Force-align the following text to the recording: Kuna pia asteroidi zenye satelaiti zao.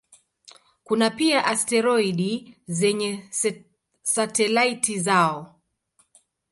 Kuna 0.83 1.09
pia 1.09 1.43
asteroidi 1.51 2.57
zenye 2.81 3.11
satelaiti 4.03 4.99
zao. 4.99 5.39